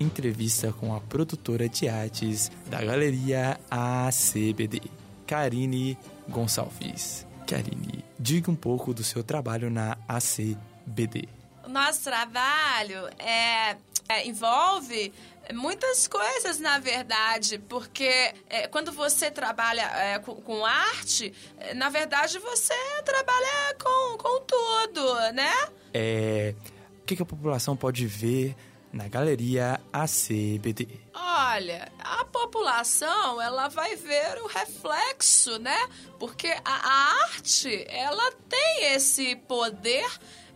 [0.00, 4.80] entrevista com a produtora de artes da galeria ACBD,
[5.26, 7.26] Karine Gonçalves.
[7.46, 11.28] Karine, diga um pouco do seu trabalho na ACBD.
[11.64, 13.76] O nosso trabalho é,
[14.08, 15.12] é envolve
[15.52, 21.90] muitas coisas, na verdade, porque é, quando você trabalha é, com, com, arte, é, na
[21.90, 25.52] verdade você trabalha com, com tudo, né?
[25.92, 26.54] É.
[27.02, 28.54] O que, que a população pode ver
[28.92, 30.88] na galeria ACBD?
[31.14, 35.78] Olha, a população ela vai ver o reflexo, né?
[36.18, 40.08] Porque a, arte ela tem esse poder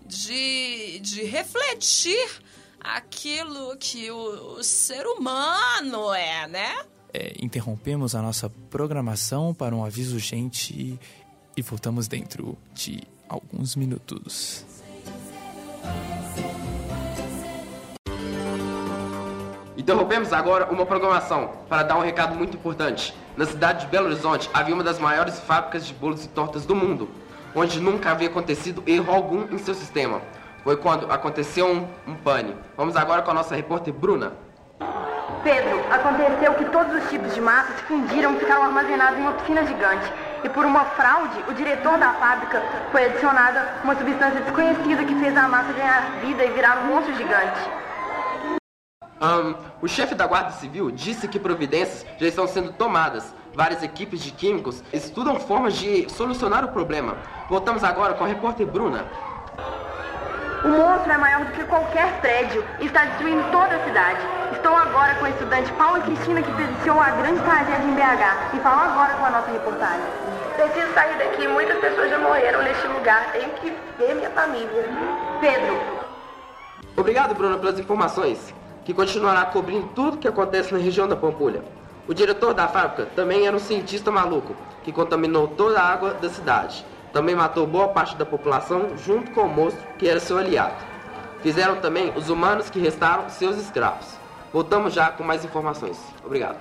[0.04, 2.28] de, de refletir
[2.80, 6.84] aquilo que o, o ser humano é, né?
[7.12, 10.98] É, interrompemos a nossa programação para um aviso urgente
[11.56, 14.64] e voltamos dentro de alguns minutos.
[19.76, 23.14] Interrompemos agora uma programação para dar um recado muito importante.
[23.36, 26.74] Na cidade de Belo Horizonte havia uma das maiores fábricas de bolos e tortas do
[26.74, 27.08] mundo,
[27.54, 30.20] onde nunca havia acontecido erro algum em seu sistema
[30.64, 32.56] foi quando aconteceu um, um pane.
[32.74, 34.32] Vamos agora com a nossa repórter Bruna.
[35.44, 39.32] Pedro, aconteceu que todos os tipos de massa se fundiram e ficaram armazenados em uma
[39.32, 40.10] piscina gigante.
[40.42, 45.36] E por uma fraude, o diretor da fábrica foi adicionada uma substância desconhecida que fez
[45.36, 47.60] a massa ganhar vida e virar um monstro gigante.
[49.20, 53.34] Um, o chefe da Guarda Civil disse que providências já estão sendo tomadas.
[53.54, 57.16] Várias equipes de químicos estudam formas de solucionar o problema.
[57.48, 59.04] Voltamos agora com a repórter Bruna.
[60.64, 64.18] O monstro é maior do que qualquer prédio e está destruindo toda a cidade.
[64.52, 68.60] Estou agora com a estudante Paula Cristina que presenciou a grande tragédia em BH e
[68.60, 70.06] falo agora com a nossa reportagem.
[70.56, 73.30] Preciso sair daqui, muitas pessoas já morreram neste lugar.
[73.32, 74.88] Tenho que ver minha família.
[75.40, 75.80] Pedro.
[76.96, 78.54] Obrigado, Bruna, pelas informações,
[78.84, 81.62] que continuará cobrindo tudo que acontece na região da Pampulha.
[82.06, 86.28] O diretor da fábrica também era um cientista maluco, que contaminou toda a água da
[86.28, 86.84] cidade.
[87.12, 90.74] Também matou boa parte da população junto com o monstro que era seu aliado.
[91.42, 94.06] Fizeram também os humanos que restaram seus escravos.
[94.52, 95.98] Voltamos já com mais informações.
[96.24, 96.58] Obrigado.